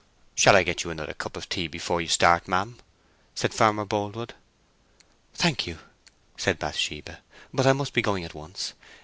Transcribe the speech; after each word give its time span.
"Shall 0.33 0.55
I 0.55 0.63
get 0.63 0.83
you 0.83 0.89
another 0.89 1.13
cup 1.13 1.33
before 1.53 2.01
you 2.01 2.07
start, 2.07 2.47
ma'am?" 2.47 2.79
said 3.35 3.53
Farmer 3.53 3.85
Boldwood. 3.85 4.33
"Thank 5.35 5.67
you," 5.67 5.77
said 6.37 6.57
Bathsheba. 6.57 7.19
"But 7.53 7.67
I 7.67 7.73
must 7.73 7.93
be 7.93 8.01
going 8.01 8.23
at 8.23 8.33
once. 8.33 8.73